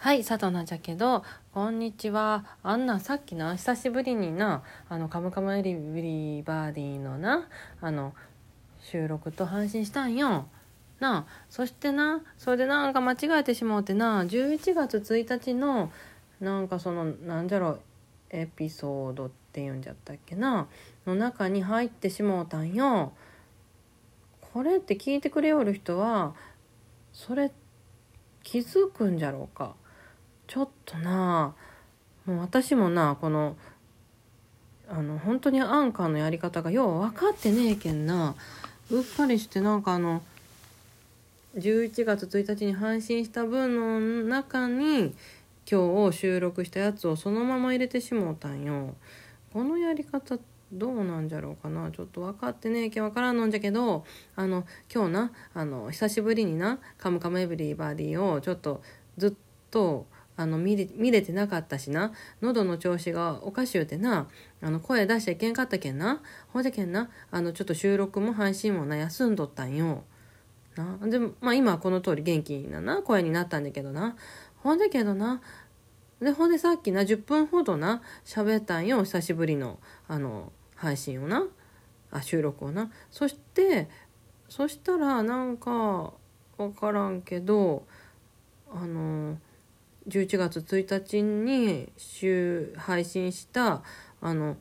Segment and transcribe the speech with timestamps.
[0.00, 2.46] はい佐藤なんじゃけどこんにちは。
[2.62, 7.46] あんなさっきな久しぶりになあのカムカムエリブリバーディのな
[7.82, 8.14] あの
[8.80, 10.48] 収録と配信したんよ。
[11.00, 15.92] なあそしてなそれでなんか間違えてしもうてな11月1日の
[16.40, 17.78] なんかそのなんじゃろ
[18.30, 20.66] エピソードっていうんじゃったっけな
[21.06, 23.12] の中に入ってしもうたんよ。
[24.54, 26.34] これって聞いてくれよる人は
[27.12, 27.52] それ
[28.42, 29.74] 気づくんじゃろうか。
[30.50, 31.54] ちょっとな
[32.26, 33.56] もう私もなこの
[34.88, 38.34] あの本当にアンカーのやり方がよう分かってねえけんな
[38.90, 40.22] うっかりしてなんかあの
[41.56, 45.14] 11月1日に配信した分の中に
[45.70, 48.96] 今日収録したやつをそのまま入れてしもうたんよ。
[49.52, 50.36] このやり方
[50.72, 54.04] どうなんじゃろうかなちょっと分かってねえけん分からんのんじゃけど
[54.34, 58.82] あの今日なあの久しぶりにな「カムカムエブリバディ」をちょっと
[59.16, 59.32] ずっ
[59.70, 60.06] と
[60.40, 62.12] あの見れ見れてなかったしな。
[62.40, 64.26] 喉の調子がおかしゅうてな。
[64.62, 66.22] あの声出しちゃいけんかったけんな。
[66.48, 67.10] ほんじゃけんな。
[67.30, 70.02] あのちょっと収録も配信もな休んどったんよ。
[70.76, 70.96] な。
[71.06, 74.16] でまあ今はこの通り元気なな声になったんだけどな。
[74.62, 75.42] ほんだけどな。
[76.22, 81.44] でほんでさっきな10分ほどな喋ったんよ久しぶりのあの配信をな。
[82.10, 82.90] あ収録をな。
[83.10, 83.90] そして
[84.48, 86.14] そしたらなんか
[86.56, 87.84] 分からんけど
[88.72, 89.36] あの
[90.08, 93.82] 11月1日に週配信した
[94.20, 94.56] あの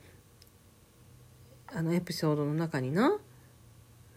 [1.67, 3.17] あのエピソードの中にな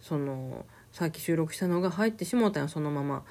[0.01, 3.25] そのさっき収録したのが入ってしもうたよそのまま。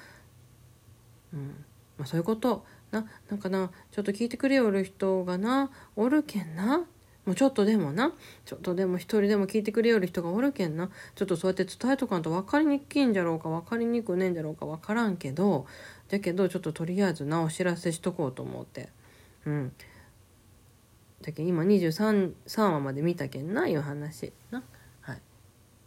[1.32, 1.64] うん。
[1.98, 2.64] まあ、そういうこと。
[2.90, 6.84] ななんかなちょっと聞いてくれよる人がなおるけんな。
[7.24, 8.12] もうちょっとでもな。
[8.44, 10.90] ちょっとでも一人でも聞いてくれよる人がおるけんな。
[11.14, 15.66] ちょっとそうやって伝えとかんと分かりにくいんじゃろうか分かりにくねんじゃろうか分からんけど。
[16.08, 18.88] だけどちょっととりあえずなお知らせしとこうと思って。
[19.46, 19.72] うん。
[21.22, 24.62] だけど今23 3話まで見たけんないう話な。
[25.02, 25.18] はい。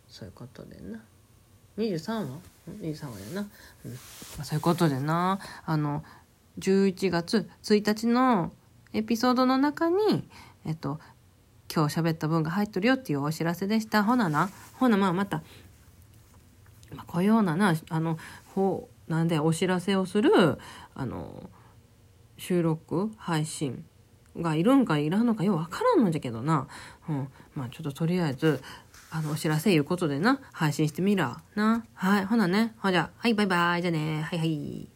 [0.07, 1.03] そういうことでな。
[1.77, 2.39] 23話
[2.81, 3.49] ？23話やな、
[3.83, 3.91] うん。
[3.91, 3.97] ま
[4.39, 5.39] あ、そういうことでな。
[5.65, 6.03] あの
[6.59, 8.53] 11月1日の
[8.93, 10.27] エピソードの中に
[10.65, 10.99] えっと
[11.73, 14.03] 今日喋った分が入っとるよっていうお知らせでした。
[14.03, 14.49] ほなな。
[14.73, 15.43] ほなまあまた、
[16.93, 18.17] まあ、こういうようななあの
[18.53, 20.59] ほうなんでお知らせをする
[20.93, 21.49] あの
[22.37, 23.85] 収録配信
[24.37, 26.67] がいるんかいらんのかようわからんのじゃけどな、
[27.07, 28.61] うん、まあちょっととりあえず
[29.11, 31.85] あのお知らせいうことでな配信してみらな。
[31.93, 32.25] はい。
[32.25, 32.73] ほなね。
[32.79, 33.81] ほじゃはいバイバイ。
[33.81, 34.23] じゃね。
[34.23, 34.94] はいはい。